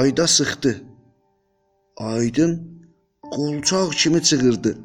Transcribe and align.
ayda 0.00 0.26
sıxdı. 0.26 0.72
Aydın 1.96 2.52
qolçaq 3.34 3.90
kimi 4.00 4.22
çığırdı. 4.22 4.78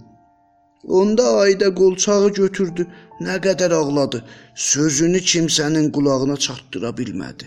Onda 0.84 1.26
ayda 1.44 1.68
qolçağı 1.80 2.30
götürdü, 2.42 2.84
nə 3.26 3.36
qədər 3.46 3.74
ağladı, 3.82 4.20
sözünü 4.56 5.20
kimsənin 5.32 5.88
qulağına 5.96 6.38
çatdıra 6.46 6.90
bilmədi. 7.00 7.46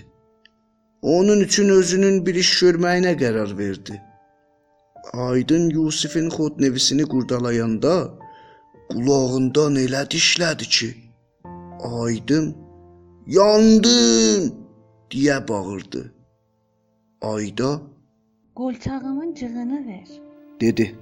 Onun 1.03 1.41
üçün 1.41 1.69
özünün 1.79 2.27
bir 2.27 2.35
iş 2.35 2.51
görməyinə 2.63 3.13
qərar 3.23 3.59
verdi. 3.59 4.03
Aydın 5.13 5.71
Yusifin 5.71 6.29
xodnevisini 6.37 7.05
qurdalayanda 7.13 7.95
qulağından 8.91 9.75
elə 9.85 10.03
dişlədi 10.13 10.67
ki, 10.77 10.89
Aydın 12.03 12.47
yandım 13.27 14.43
deyə 15.11 15.49
bağırdı. 15.49 16.18
Ayda 17.23 17.81
Qolçağımın 18.55 19.35
cığını 19.35 19.87
ver. 19.87 20.09
dedi. 20.61 20.95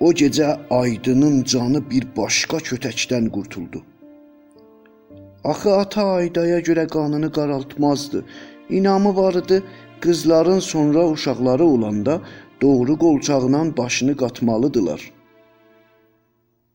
O 0.00 0.12
gecə 0.12 0.60
Aydının 0.70 1.42
canı 1.42 1.90
bir 1.90 2.06
başqa 2.16 2.56
kötəkdən 2.56 3.30
qurtuldu. 3.30 3.82
Axı 5.44 5.76
ata 5.76 6.04
Aydaya 6.04 6.60
görə 6.60 6.86
qanını 6.88 7.32
qaraltmazdı. 7.32 8.24
İnamı 8.70 9.16
var 9.16 9.34
idi, 9.34 9.62
qızların 10.00 10.58
sonra 10.58 11.08
uşaqları 11.08 11.64
olanda 11.64 12.20
doğru 12.62 12.98
qolçağından 12.98 13.76
başını 13.76 14.16
qatmalıdılar. 14.16 15.12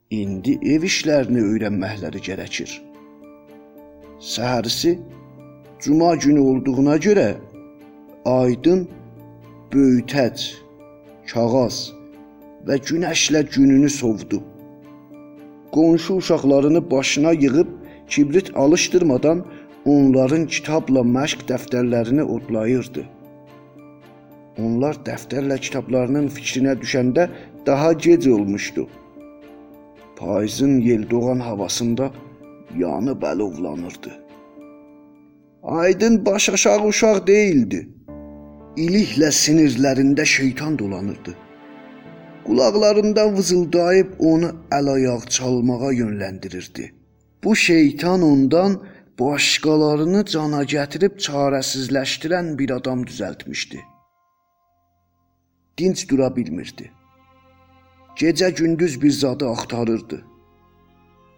İndi 0.10 0.52
ev 0.52 0.84
işlərini 0.84 1.42
öyrənməkləri 1.52 2.20
gərəkir. 2.30 2.82
Səhərisi 4.20 5.00
cuma 5.80 6.16
günü 6.16 6.40
olduğuna 6.40 6.98
görə 6.98 7.36
Aydın 8.28 8.82
böyütəc, 9.72 10.42
kağaz 11.32 11.78
və 12.68 12.76
günəşlə 12.90 13.46
gününü 13.54 13.90
sovdu. 13.90 14.42
Qonşu 15.72 16.18
uşaqlarını 16.20 16.82
başına 16.92 17.32
yığıb 17.32 17.70
kibrit 18.10 18.52
alışdırmadan 18.56 19.46
onların 19.86 20.46
kitabla 20.46 21.06
məşq 21.16 21.48
dəftərlərini 21.54 22.28
odlayırdı. 22.36 23.08
Onlar 24.60 25.00
dəftərlə 25.08 25.62
kitablarının 25.64 26.28
fikrinə 26.28 26.76
düşəndə 26.84 27.30
daha 27.66 27.94
gec 27.94 28.28
olmuşdu. 28.28 28.88
Payızın 30.20 30.80
yel 30.80 31.10
doğan 31.10 31.40
havasında 31.40 32.12
yanıb 32.78 33.22
əlovlanırdı. 33.24 34.12
Aydın 35.64 36.26
baş 36.26 36.50
aşağı 36.50 36.86
uşaq 36.86 37.28
değildi. 37.28 37.88
İliklə 38.78 39.32
sinirlərində 39.34 40.22
şeytan 40.26 40.76
dolanırdı. 40.80 41.32
Qulaqlarında 42.46 43.24
vızıldayıb 43.34 44.10
onu 44.20 44.52
əl-ayaq 44.78 45.24
çalmağa 45.36 45.94
yönləndirirdi. 45.94 46.92
Bu 47.44 47.56
şeytan 47.56 48.22
ondan 48.22 48.76
başqalarını 49.20 50.22
cana 50.26 50.62
gətirib 50.74 51.18
çarəsizləşdirən 51.26 52.52
bir 52.60 52.70
adam 52.76 53.02
düzəltmişdi. 53.10 53.80
Dinc 55.78 56.04
dura 56.10 56.30
bilmirdi. 56.36 56.92
Gecə 58.22 58.50
gündüz 58.60 59.02
bir 59.02 59.12
zadı 59.12 59.50
axtarırdı. 59.50 60.22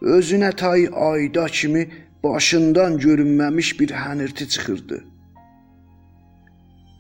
Özünə 0.02 0.52
tay 0.56 0.90
ayda 0.94 1.46
kimi 1.46 1.88
başından 2.24 2.98
görünməmiş 2.98 3.80
bir 3.80 3.90
hənirti 3.90 4.48
çıxırdı. 4.48 5.04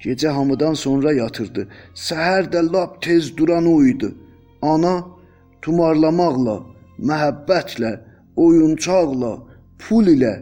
Gecə 0.04 0.30
hamıdan 0.30 0.74
sonra 0.74 1.12
yatırdı. 1.14 1.68
Səhər 1.96 2.48
də 2.54 2.62
lap 2.74 3.02
tez 3.02 3.38
duran 3.38 3.66
o 3.66 3.84
idi. 3.84 4.10
Ana 4.62 4.96
tumarlamaqla, 5.62 6.56
məhəbbətlə, 7.10 7.92
oyuncaqla, 8.36 9.34
pul 9.80 10.08
ilə, 10.16 10.34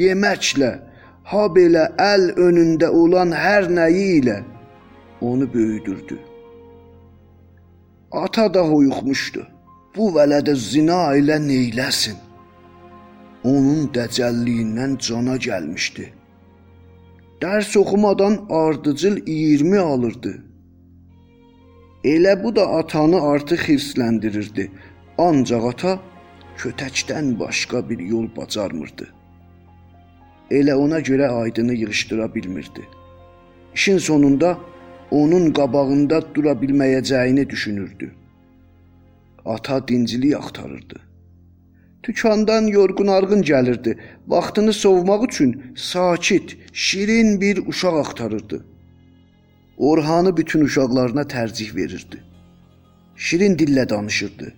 yeməklə, 0.00 0.72
ha 1.30 1.44
belə 1.56 1.84
əl 2.12 2.24
önündə 2.46 2.90
olan 2.90 3.30
hər 3.32 3.70
nəyi 3.70 4.08
ilə 4.20 4.38
onu 5.20 5.46
böyüdürdü. 5.54 6.18
Ata 8.12 8.54
da 8.54 8.62
hoyuxmuşdu. 8.70 9.46
Bu 9.96 10.10
vələdə 10.16 10.54
zina 10.58 11.14
ilə 11.18 11.38
neyləsin? 11.38 12.18
Onun 13.44 13.86
dəcəlliyindən 13.94 14.98
cana 15.06 15.36
gəlmişdi. 15.46 16.04
Dərs 17.42 17.76
oxumadan 17.76 18.46
ardıcıl 18.50 19.26
20 19.26 19.78
alırdı. 19.78 20.42
Elə 22.04 22.44
bu 22.44 22.56
da 22.56 22.66
atanı 22.68 23.22
artıq 23.22 23.62
hirsləndirirdi. 23.68 24.70
Ancaq 25.18 25.64
ata 25.68 25.98
kötəkdən 26.56 27.38
başqa 27.38 27.88
bir 27.88 27.98
yol 27.98 28.28
bacarmırdı. 28.36 29.06
Elə 30.50 30.74
ona 30.74 31.00
görə 31.00 31.28
aydını 31.28 31.74
yığışdıra 31.74 32.34
bilmirdi. 32.34 32.88
İşin 33.74 33.98
sonunda 33.98 34.58
onun 35.10 35.52
qabağında 35.52 36.34
dura 36.34 36.52
bilməyəcəyini 36.52 37.50
düşünürdü. 37.50 38.14
Ata 39.44 39.88
dincilik 39.88 40.34
axtarırdı. 40.34 41.13
Dükandan 42.08 42.66
yorğun 42.66 43.06
arğın 43.06 43.42
gəlirdi. 43.42 43.98
Vaxtını 44.28 44.72
sovmaq 44.72 45.24
üçün 45.24 45.62
sakit, 45.76 46.56
şirin 46.72 47.40
bir 47.40 47.66
uşaq 47.66 47.98
axtarırdı. 47.98 48.64
Orhanı 49.78 50.36
bütün 50.36 50.60
uşaqlarına 50.60 51.22
tərcih 51.22 51.76
verirdi. 51.76 52.18
Şirin 53.16 53.56
dillə 53.56 53.88
danışırdı. 53.88 54.52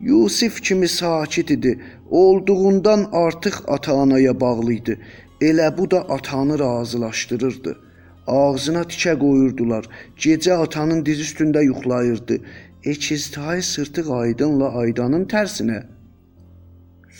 Yusif 0.00 0.62
kimi 0.62 0.88
sakit 0.88 1.50
idi, 1.50 1.80
olduğundan 2.10 3.08
artıq 3.12 3.56
ata-anaya 3.66 4.40
bağlı 4.40 4.72
idi. 4.72 5.00
Elə 5.40 5.78
bu 5.78 5.90
da 5.90 6.00
atanı 6.00 6.58
razılaşdırırdı. 6.58 7.78
Ağzına 8.26 8.82
tikə 8.82 9.18
qoyurdular. 9.18 9.84
Gecə 10.16 10.52
atanın 10.52 11.06
diz 11.06 11.20
üstündə 11.20 11.64
yuxlayırdı. 11.64 12.38
Ekiztay 12.84 13.62
sırtıq 13.62 14.10
aydınla 14.10 14.74
aydanın 14.74 15.24
tərsinə 15.24 15.97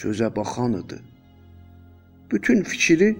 sözə 0.00 0.28
baxan 0.36 0.72
idi. 0.80 0.98
Bütün 2.30 2.62
fikri 2.62 3.16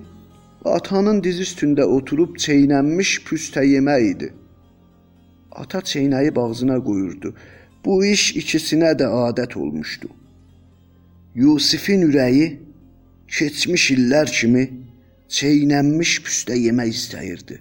atanın 0.64 1.22
diz 1.24 1.40
üstündə 1.46 1.84
oturub 1.96 2.36
çeynənmiş 2.44 3.10
püstə 3.26 3.64
yemək 3.66 4.02
idi. 4.12 4.28
Ata 5.52 5.78
çeynəyib 5.92 6.36
ağzına 6.44 6.78
qoyurdu. 6.88 7.34
Bu 7.84 8.04
iş 8.04 8.24
ikisinə 8.40 8.92
də 9.00 9.06
adət 9.26 9.56
olmuşdu. 9.62 10.08
Yusifin 11.34 12.02
ürəyi 12.08 12.46
keçmiş 13.36 13.90
illər 13.94 14.30
kimi 14.38 14.64
çeynənmiş 15.38 16.12
püstə 16.24 16.56
yemək 16.66 16.90
istəyirdi. 16.98 17.56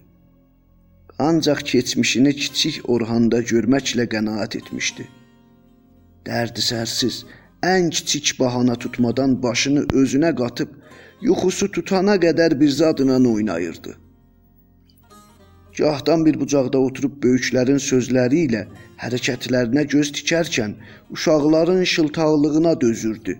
Ancaq 1.19 1.63
keçmişini 1.71 2.33
kiçik 2.41 2.89
Orhanda 2.93 3.39
görməklə 3.51 4.05
qənaət 4.13 4.57
etmişdi. 4.59 5.05
Dərdi 6.27 6.61
sərsiz, 6.61 7.23
ən 7.63 7.89
kiçik 7.89 8.39
bahana 8.39 8.75
tutmadan 8.75 9.43
başını 9.43 9.85
özünə 10.01 10.35
qatıb 10.35 10.69
yuxusu 11.21 11.71
tutana 11.71 12.15
qədər 12.15 12.59
bir 12.59 12.69
zadla 12.69 13.29
oynayırdı. 13.29 13.97
Gahdan 15.77 16.25
bir 16.25 16.39
bucaqda 16.39 16.79
oturub 16.79 17.17
böyüklərin 17.23 17.77
sözləri 17.77 18.45
ilə 18.47 18.63
hərəkətlərinə 19.01 19.83
göz 19.93 20.11
tikərkən 20.11 20.73
uşaqların 21.13 21.83
şıltaqlığına 21.83 22.81
dözürdü. 22.81 23.37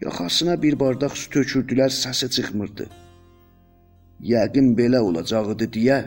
Yaxasına 0.00 0.62
bir 0.62 0.78
bardaq 0.80 1.16
su 1.16 1.30
tökürdülər, 1.30 1.92
səsi 1.92 2.30
çıxmırdı. 2.30 2.88
Yəqin 4.20 4.72
belə 4.76 4.98
olacaqdı 4.98 5.64
deyə 5.76 5.98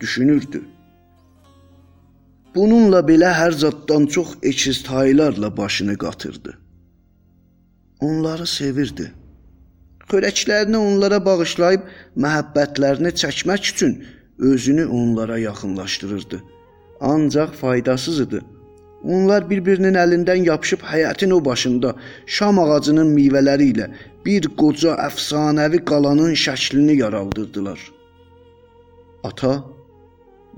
düşünürdü. 0.00 0.62
Bununla 2.54 3.00
belə 3.06 3.30
hər 3.30 3.54
zaddan 3.54 4.06
çox 4.06 4.34
ekiz 4.42 4.82
taylarla 4.82 5.56
başını 5.56 5.98
qatırdı. 5.98 6.58
Onları 8.00 8.46
sevirdi. 8.46 9.12
Xörəklərini 10.10 10.76
onlara 10.76 11.20
bağışlayıb 11.24 11.84
məhəbbətlərini 12.24 13.12
çəkmək 13.22 13.70
üçün 13.72 13.92
özünü 14.38 14.86
onlara 14.86 15.38
yaxınlaşdırırdı. 15.38 16.42
Ancaq 17.00 17.52
faydasız 17.60 18.20
idi. 18.20 18.40
Onlar 19.04 19.46
bir-birinin 19.50 19.94
əlindən 19.94 20.42
yapışıb 20.50 20.82
həyətin 20.84 21.32
o 21.32 21.44
başında 21.44 21.94
şam 22.26 22.58
ağacının 22.58 23.14
meyvələri 23.16 23.70
ilə 23.72 23.86
bir 24.26 24.48
qoca 24.60 24.96
əfsanəvi 25.06 25.84
qalanın 25.90 26.34
şəklini 26.34 26.98
yaraldırdılar. 26.98 27.80
Ata 29.24 29.54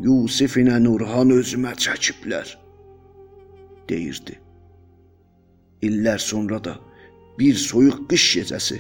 Yusif 0.01 0.57
ilə 0.57 0.79
Nurhan 0.81 1.35
özümə 1.35 1.75
çəkiblər, 1.77 2.55
deyirdi. 3.89 4.39
İllər 5.83 6.19
sonra 6.23 6.63
da 6.65 6.79
bir 7.39 7.55
soyuq 7.59 8.07
qış 8.09 8.25
gecəsi 8.39 8.79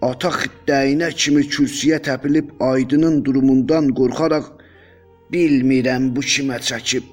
Ata 0.00 0.30
xiddəyinə 0.32 1.10
kimi 1.12 1.42
kürsüyə 1.52 1.98
təpilib 2.06 2.54
Aydının 2.64 3.18
durumundan 3.24 3.90
qorxaraq 3.98 4.46
bilmirəm 5.32 6.06
bu 6.14 6.24
kimə 6.24 6.56
çəkib. 6.68 7.04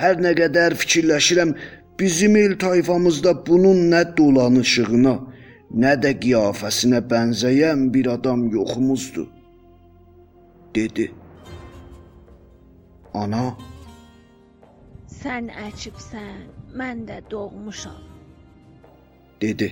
Hər 0.00 0.22
nə 0.24 0.32
qədər 0.38 0.76
fikirləşirəm, 0.80 1.52
bizim 2.00 2.38
el 2.40 2.56
tayfamızda 2.62 3.34
bunun 3.46 3.82
nə 3.92 4.00
dolanışığına, 4.16 5.14
nə 5.84 5.92
də 6.02 6.14
qiyafəsinə 6.22 7.02
bənzəyən 7.10 7.90
bir 7.92 8.08
adam 8.16 8.48
yoxumuzdur, 8.56 9.28
dedi. 10.74 11.10
Ana, 13.14 13.44
Sən 15.22 15.46
əkibsən, 15.66 16.40
mən 16.78 17.04
də 17.08 17.20
doğmuşam. 17.30 18.00
dedi. 19.40 19.68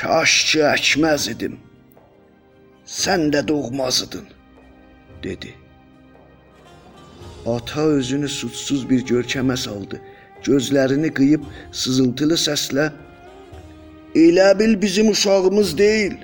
Kaş 0.00 0.32
ki 0.52 0.60
əkməz 0.74 1.30
idim. 1.32 1.58
Sən 2.86 3.30
də 3.32 3.40
doğmazdın, 3.48 4.26
dedi. 5.22 5.54
Ata 7.46 7.80
özünü 7.80 8.28
suçsuz 8.28 8.90
bir 8.90 9.04
görkəmə 9.06 9.56
saldı. 9.56 10.00
Gözlərini 10.44 11.10
qıyıb 11.14 11.42
sızıltılı 11.72 12.34
səslə 12.34 12.90
Elə 14.14 14.58
bil 14.58 14.82
bizim 14.82 15.08
uşağımız 15.10 15.78
deyil. 15.78 16.14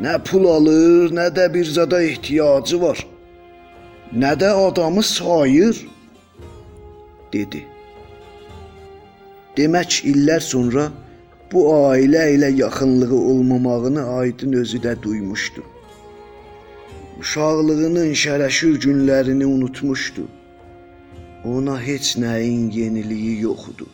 Nə 0.00 0.18
pul 0.24 0.44
alır, 0.56 1.10
nə 1.18 1.26
də 1.36 1.54
bir 1.54 1.64
zada 1.64 2.02
ehtiyacı 2.02 2.82
var. 2.82 3.06
Nə 4.12 4.32
də 4.40 4.48
adamı 4.50 5.02
sayır, 5.02 5.86
dedi. 7.32 7.62
Demək 9.56 10.00
illər 10.10 10.42
sonra 10.42 10.88
bu 11.52 11.62
ailə 11.74 12.24
ilə 12.34 12.50
yaxınlığı 12.58 13.14
olmamağını 13.14 14.02
Aydın 14.18 14.52
özü 14.62 14.78
də 14.78 14.96
duymuşdu. 15.02 15.62
Uşaqlığının 17.20 18.12
şərəşür 18.24 18.78
günlərini 18.84 19.46
unutmuşdu. 19.46 20.26
Ona 21.44 21.80
heç 21.80 22.16
nəyin 22.16 22.70
yeniliyi 22.72 23.40
yox 23.40 23.68
idi. 23.68 23.86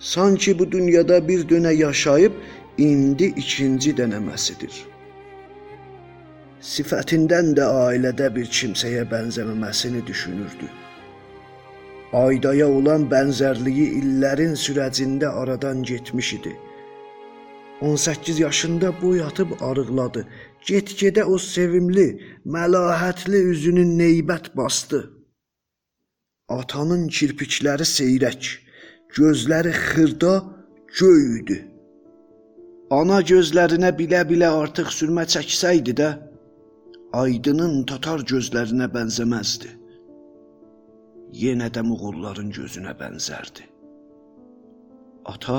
Sanki 0.00 0.58
bu 0.58 0.72
dünyada 0.72 1.28
bir 1.28 1.48
dönə 1.48 1.74
yaşayıb 1.74 2.32
indi 2.78 3.34
ikinci 3.36 3.94
dənəməsidir. 3.94 4.91
Sifətindən 6.62 7.56
də 7.58 7.64
ailədə 7.66 8.28
bir 8.34 8.46
kimsəyə 8.46 9.02
bənzəməməsini 9.10 10.04
düşünürdü. 10.06 10.68
Aydaya 12.14 12.68
olan 12.70 13.08
bənzərliyi 13.10 13.86
illərin 13.98 14.54
sürəcində 14.64 15.32
aradan 15.42 15.82
getmiş 15.82 16.32
idi. 16.38 16.52
18 17.80 18.38
yaşında 18.38 18.92
boy 19.02 19.22
atıb 19.22 19.56
arıqladı. 19.60 20.26
Get-gedə 20.66 21.24
o 21.24 21.38
sevimli, 21.38 22.06
məlahətli 22.46 23.42
üzünü 23.52 23.82
neybət 23.98 24.52
bastı. 24.56 25.02
Atanın 26.48 27.08
kirpikləri 27.08 27.86
seyrək, 27.96 28.50
gözləri 29.18 29.72
xırda, 29.74 30.34
göy 30.98 31.22
idi. 31.40 31.58
Ana 32.90 33.18
gözlərinə 33.32 33.90
bilə-bilə 33.98 34.52
artıq 34.62 34.92
sürmə 34.94 35.24
çəksəydi 35.34 35.96
də, 35.98 36.10
Aydının 37.12 37.82
tatar 37.84 38.22
gözlərinə 38.24 38.86
bənzəməzdi. 38.92 39.68
Yenə 41.36 41.66
də 41.74 41.82
Moğolların 41.84 42.48
gözünə 42.56 42.94
bənzərdi. 42.96 43.66
Ata 45.28 45.58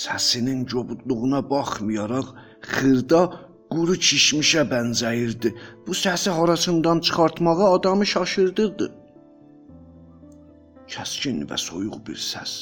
səsinin 0.00 0.66
cobudluğuna 0.68 1.40
baxmayaraq 1.52 2.28
xırda 2.74 3.22
quru 3.72 3.96
kişmişə 4.08 4.66
bənzəyirdi. 4.72 5.54
Bu 5.86 5.96
səsi 6.02 6.30
harasından 6.38 7.00
çıxartmağa 7.00 7.72
adamı 7.78 8.06
şaşırdırdı. 8.12 8.90
Kəskin 10.92 11.40
və 11.48 11.56
soyuq 11.66 11.98
bir 12.06 12.20
səs. 12.20 12.52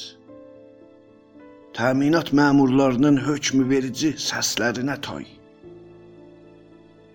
Təminat 1.74 2.30
məmurlarının 2.30 3.18
hökm 3.26 3.66
verici 3.74 4.14
səslərinə 4.30 5.00
tay. 5.02 5.26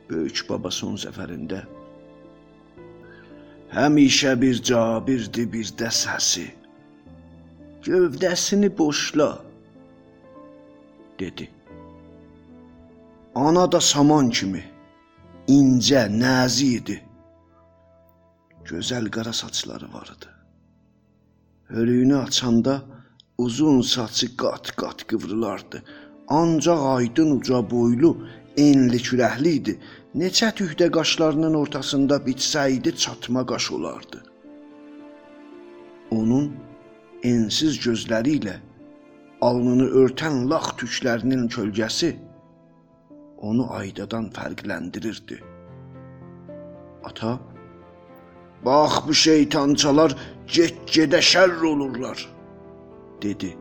Böyük 0.09 0.45
baba 0.49 0.71
son 0.71 0.95
zəfərində 1.01 1.63
həmişə 3.75 4.35
bir 4.41 4.61
cabirdi 4.63 5.43
bir 5.53 5.71
də 5.79 5.89
səsi. 5.91 6.45
Gövdəsini 7.85 8.69
boşla 8.77 9.29
dedi. 11.19 11.49
Ana 13.35 13.65
da 13.71 13.81
saman 13.81 14.29
kimi 14.29 14.63
incə, 15.47 16.07
nazik 16.19 16.79
idi. 16.79 16.97
Gözəl 18.65 19.09
qara 19.15 19.33
saçları 19.33 19.93
vardı. 19.93 20.27
Hörüyünü 21.67 22.17
açanda 22.17 22.81
uzun 23.37 23.81
saçı 23.81 24.27
qat-qat 24.37 25.05
qıvrılardı. 25.09 25.83
Ancaq 26.27 26.79
aydın 26.95 27.31
uca 27.37 27.69
boylu, 27.71 28.27
enli 28.57 28.99
kürəkli 29.07 29.51
idi. 29.59 29.73
Neçə 30.15 30.51
tükdə 30.55 30.87
qaşlarının 30.91 31.53
ortasında 31.53 32.17
bitsəydi 32.27 32.95
çatma 32.95 33.45
qaş 33.45 33.71
olardı. 33.71 34.23
Onun 36.11 36.53
ensiz 37.23 37.79
gözləri 37.85 38.37
ilə 38.39 38.55
alnını 39.41 39.89
örtən 40.01 40.45
lax 40.49 40.71
tüklərinin 40.79 41.49
kölgəsi 41.55 42.13
onu 43.37 43.67
aydadan 43.79 44.29
fərqləndirirdi. 44.35 45.41
Ata, 47.03 47.35
bax 48.65 49.01
bu 49.07 49.13
şeytançalar 49.13 50.15
get-gedə 50.47 51.21
şərr 51.31 51.61
olurlar, 51.71 52.17
dedi. 53.21 53.51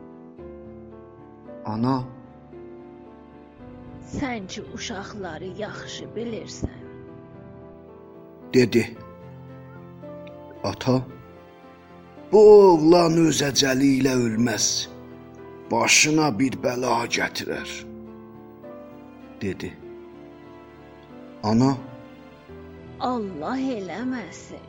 Ana, 1.65 2.03
Sən 4.05 4.47
ki 4.47 4.61
uşaqları 4.73 5.45
yaxşı 5.57 6.05
bilirsən. 6.15 6.85
dedi. 8.53 8.97
Ata, 10.63 11.01
bu 12.31 12.39
oğlan 12.39 13.17
öz 13.27 13.41
əcəli 13.41 13.89
ilə 13.99 14.13
ölməz. 14.27 14.67
Başına 15.71 16.29
bir 16.39 16.53
bəla 16.63 16.93
gətirər, 17.17 17.71
dedi. 19.41 19.73
Ana, 21.43 21.77
Allah 22.99 23.59
eləməsin. 23.59 24.67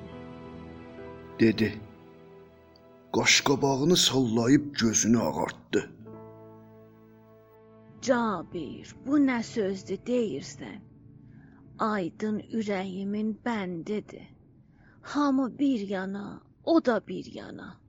dedi. 1.41 1.81
Qaşqabağını 3.13 3.97
sallayıb 3.97 4.75
gözünü 4.75 5.19
ağartdı. 5.19 5.96
Cabir, 8.03 8.95
bu 9.07 9.19
nə 9.19 9.43
sözdür 9.43 9.99
deyirsən? 10.07 10.81
Aydın 11.79 12.39
ürəyimin 12.41 13.35
bəndidir. 13.47 14.29
Hamı 15.03 15.59
bir 15.59 15.89
yana, 15.89 16.43
o 16.65 16.85
da 16.85 17.07
bir 17.09 17.35
yana. 17.35 17.81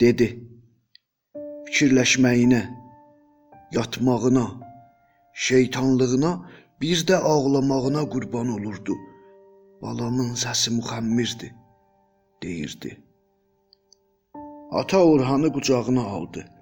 dedi. 0.00 0.26
Fikirləşməyinə, 1.66 2.62
yatmağına, 3.72 4.44
şeytanlığına, 5.46 6.32
bir 6.80 6.98
də 7.08 7.16
ağlamağına 7.16 8.02
qurban 8.12 8.48
olurdu. 8.56 8.94
Balamın 9.82 10.34
səsi 10.42 10.70
müxəmmirdi, 10.78 11.48
deyirdi. 12.42 12.90
Ata 14.70 15.04
Orhanı 15.04 15.52
qucağına 15.52 16.02
aldı. 16.02 16.53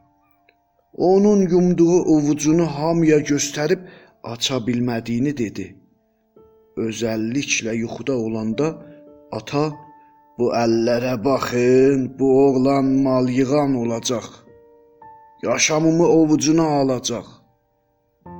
Onun 0.97 1.49
yumduğu 1.49 2.03
ovucunu 2.03 2.67
hamıya 2.67 3.19
göstərib 3.19 3.81
aça 4.23 4.59
bilmədiyini 4.67 5.33
dedi. 5.37 5.77
Özəlliklə 6.77 7.75
yuxuda 7.77 8.17
olanda 8.17 8.69
ata 9.33 9.73
bu 10.39 10.53
əllərə 10.57 11.17
baxın, 11.25 12.19
bu 12.19 12.29
oğlan 12.45 12.85
mal 13.05 13.29
yığan 13.29 13.75
olacaq. 13.75 14.27
Yaşamımı 15.43 16.07
ovucuna 16.07 16.67
alacaq. 16.81 17.27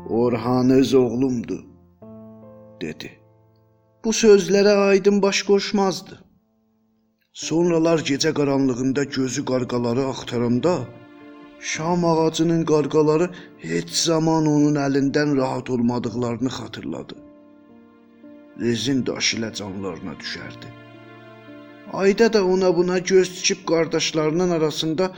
Orhan 0.09 0.71
öz 0.71 0.95
oğlumdur, 0.95 1.65
dedi. 2.81 3.11
Bu 4.05 4.11
sözlərə 4.11 4.75
aydın 4.89 5.23
baş 5.23 5.43
qoşmazdı. 5.49 6.19
Sonralar 7.33 7.99
gecə 7.99 8.33
qaranlığında 8.35 9.05
gözü 9.05 9.45
qarqaları 9.45 10.05
axtaranda 10.07 10.75
Şam 11.63 12.05
ağacının 12.05 12.65
qarqaları 12.65 13.27
heç 13.59 13.91
zaman 13.91 14.47
onun 14.47 14.79
əlindən 14.85 15.37
rahat 15.37 15.71
olmadıqlarını 15.71 16.51
xatırladı. 16.59 17.15
Rezin 18.61 19.05
daşı 19.07 19.37
ilə 19.37 19.51
canlarına 19.61 20.15
düşərdi. 20.23 20.73
Ayda 21.93 22.33
da 22.33 22.45
ona 22.55 22.77
buna 22.77 22.99
göz 22.99 23.31
tikib 23.37 23.63
qardaşlarının 23.71 24.51
arasında 24.59 25.11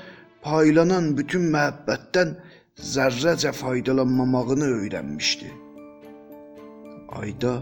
paylanan 0.43 1.11
bütün 1.17 1.49
məhəbbətdən 1.57 2.37
zərrəcə 2.93 3.53
faydalanmamağını 3.63 4.71
öyrənmişdi. 4.83 5.51
Ayda 7.09 7.57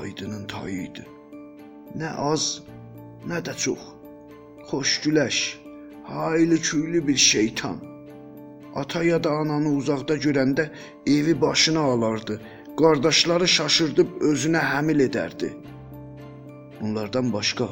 aydının 0.00 0.44
tayı 0.56 0.82
idi. 0.88 1.08
Nə 2.00 2.16
az, 2.32 2.50
nə 3.28 3.44
də 3.44 3.56
çox. 3.64 3.88
Xoşgüləş, 4.70 5.46
haylı 6.08 6.56
küylü 6.56 7.08
bir 7.08 7.16
şeytan. 7.16 7.76
Ata 8.74 9.02
ya 9.02 9.24
da 9.24 9.30
ananı 9.30 9.68
uzaqda 9.68 10.16
görəndə 10.16 10.68
evi 11.06 11.40
başına 11.40 11.80
alardı. 11.80 12.40
Qardaşları 12.78 13.48
şaşırdıb 13.48 14.20
özünə 14.30 14.60
həmil 14.72 15.02
edərdi. 15.08 15.48
Onlardan 16.82 17.32
başqa 17.32 17.68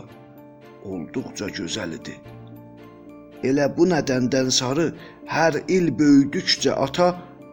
olduqca 0.84 1.48
gözəl 1.58 1.94
idi. 1.98 2.16
Elə 3.48 3.68
bu 3.76 3.86
nədəndən 3.92 4.50
sarı 4.50 4.88
hər 5.36 5.60
il 5.68 5.92
böyüdükcə 5.98 6.74
ata 6.86 7.08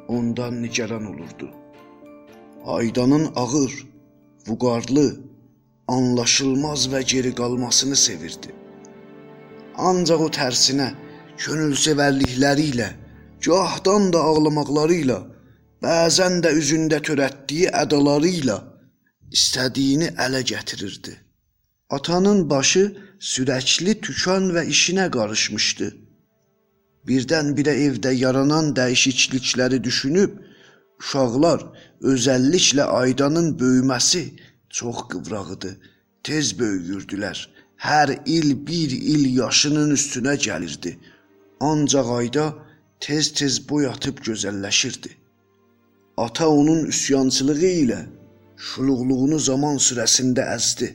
ondan 0.08 0.62
nigaran 0.64 1.06
olurdu. 1.06 1.50
Aydanın 2.66 3.30
ağır, 3.36 3.74
vüqarlı, 4.50 5.08
anlaşılmaz 5.88 6.90
və 6.94 7.04
geri 7.14 7.36
qalmasını 7.36 7.96
sevirdi. 7.96 8.63
Ancaq 9.78 10.22
o 10.22 10.30
tərsinə 10.30 10.92
könülsevərlikləri 11.42 12.68
ilə, 12.74 12.90
gahdan 13.46 14.12
da 14.14 14.22
ağlamaqları 14.30 15.00
ilə, 15.04 15.20
bəzən 15.84 16.42
də 16.46 16.54
üzündə 16.60 17.02
törətdiyi 17.08 17.72
ədaları 17.82 18.30
ilə 18.42 18.58
istədiyini 19.34 20.14
ələ 20.26 20.44
gətirirdi. 20.52 21.14
Atanın 21.90 22.50
başı 22.50 22.86
sürəkli 23.32 24.00
tükan 24.06 24.52
və 24.56 24.64
işinə 24.76 25.10
qarışmışdı. 25.16 25.90
Birdən-birə 27.08 27.74
evdə 27.88 28.14
yaranan 28.16 28.72
dəyişiklikləri 28.78 29.82
düşünüb, 29.84 30.38
uşaqlar, 31.02 31.66
özəlliklə 32.12 32.86
Aydanın 33.02 33.50
böyüməsi 33.60 34.24
çox 34.70 35.04
qıvraq 35.12 35.50
idi. 35.58 35.72
Tez 36.24 36.54
böyüyürdülər. 36.60 37.38
Hər 37.84 38.10
il 38.26 38.54
bir 38.68 38.92
il 38.96 39.24
yaşının 39.38 39.90
üstünə 39.92 40.38
gəlirdi. 40.46 40.94
Ancaq 41.60 42.12
Ayda 42.18 42.46
tez-tez 43.04 43.58
boy 43.70 43.88
atıb 43.88 44.22
gözəlləşirdi. 44.28 45.12
Ata 46.26 46.48
onun 46.48 46.86
üsyançılığı 46.94 47.74
ilə 47.84 48.00
şuluqluğunu 48.68 49.40
zaman 49.50 49.84
sürəsində 49.88 50.48
əzdi. 50.56 50.90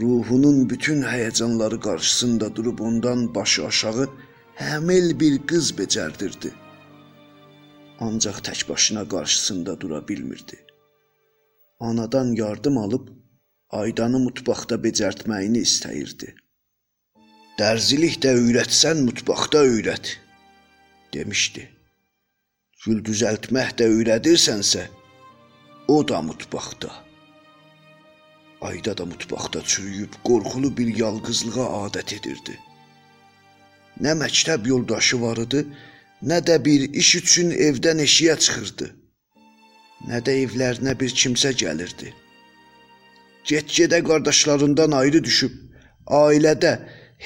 Ruhunun 0.00 0.70
bütün 0.70 1.06
həyəcanları 1.12 1.80
qarşısında 1.80 2.56
durub 2.56 2.78
ondan 2.78 3.34
başı 3.34 3.66
aşağı 3.66 4.10
həmil 4.58 5.10
bir 5.20 5.38
qız 5.50 5.70
becərdirdi. 5.78 6.50
Ancaq 8.00 8.42
tək 8.48 8.68
başına 8.68 9.08
qarşısında 9.08 9.80
dura 9.80 10.08
bilmirdi. 10.08 10.58
Anadan 11.80 12.32
yardım 12.42 12.78
alıb 12.78 13.08
Aydanı 13.74 14.20
mutfaqda 14.22 14.76
becərtməyini 14.82 15.64
istəyirdi. 15.66 16.28
Dərzilik 17.58 18.20
də 18.22 18.34
öyrətsən 18.38 19.02
mutfaqda 19.06 19.64
öyrət, 19.66 20.12
demişdi. 21.16 21.64
Gül 22.84 23.02
düzəltmək 23.08 23.74
də 23.80 23.88
öyrədirsənsə, 23.96 24.86
o 25.88 25.98
da 26.08 26.22
mutfaqda. 26.28 26.92
Ayda 28.70 28.96
da 28.98 29.04
mutfaqda 29.10 29.62
çürüyüb 29.62 30.22
qorxulu 30.28 30.70
bir 30.78 30.96
yalqızlığa 31.02 31.68
adət 31.84 32.18
edirdi. 32.20 32.58
Nə 34.04 34.14
məktəb 34.22 34.68
yoldaşı 34.70 35.20
var 35.22 35.42
idi, 35.42 35.66
nə 36.30 36.38
də 36.46 36.62
bir 36.64 36.90
iş 37.02 37.16
üçün 37.20 37.50
evdən 37.68 38.06
eşiyə 38.06 38.38
çıxırdı. 38.38 38.94
Nə 40.10 40.20
də 40.26 40.42
evlərinə 40.44 40.94
bir 41.00 41.22
kimsə 41.22 41.52
gəlirdi. 41.64 42.14
Get-gedə 43.44 43.98
qardaşlarından 44.08 44.94
ayrı 45.00 45.20
düşüb, 45.24 45.56
ailədə 46.18 46.72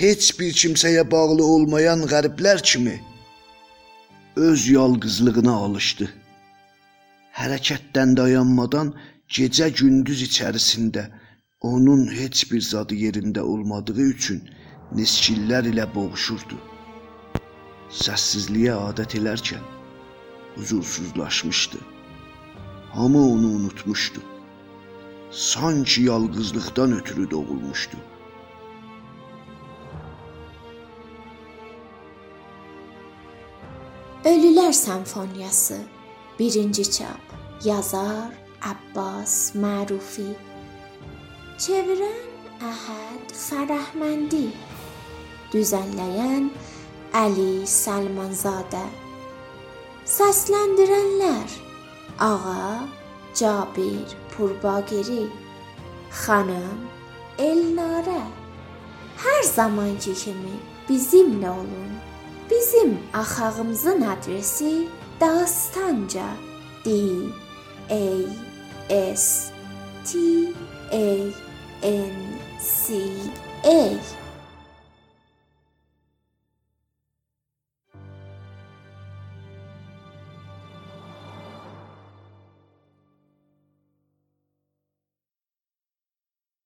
heç 0.01 0.31
bir 0.39 0.55
kimsəyə 0.61 1.05
bağlı 1.11 1.45
olmayan 1.45 2.01
qəriblər 2.13 2.63
kimi 2.71 2.97
öz 4.49 4.65
yalqızlığına 4.69 5.55
alışdı. 5.67 6.09
Hərəkətdən 7.39 8.17
dayanmadan 8.19 8.91
gecə-gündüz 9.37 10.23
içərisində 10.27 11.05
onun 11.71 12.07
heç 12.21 12.43
bir 12.53 12.61
zadı 12.61 12.99
yerində 13.05 13.45
olmadığı 13.53 14.07
üçün 14.15 14.41
niskillər 14.99 15.71
ilə 15.71 15.87
boğuşurdu. 15.95 16.59
Səssizliyə 18.01 18.75
adət 18.89 19.15
elərkən 19.21 19.63
huzursuzlaşmışdı. 20.57 21.79
Hamı 22.93 23.23
onu 23.33 23.53
unutmuşdu. 23.61 24.21
Sanki 25.31 26.03
yalqızlıqdan 26.03 26.93
ötürü 26.93 27.31
doğulmuşdu. 27.31 27.97
Ölülər 34.25 34.73
Senfoniyası 34.73 35.79
1-ci 36.41 36.91
çap 36.91 37.21
Yazar 37.65 38.33
Abbas 38.63 39.55
Mərufi 39.55 40.33
Çevirən 41.59 42.29
Əhəd 42.71 43.33
Fərəhməndi 43.35 44.47
Düzənləyən 45.53 46.51
Əli 47.15 47.65
Səlmanzadə 47.65 48.85
Səsləndirənlər 50.05 51.59
Ağa 52.19 52.89
Cabir 53.35 54.28
Purbagiri 54.39 55.25
Xanım 56.15 56.85
Elnarə 57.43 58.21
Hər 59.19 59.41
zamanki 59.43 60.13
kimi 60.15 60.55
bizimlə 60.87 61.51
olun. 61.51 61.91
Bizim 62.51 62.99
axağımızın 63.15 64.03
adresi 64.03 64.89
Dastanca 65.21 66.29
D 66.85 66.91
A 67.91 69.17
S 69.17 69.51
T 70.05 70.19
A 70.93 71.09
N 71.83 72.15
C 72.63 72.95
A 73.65 73.81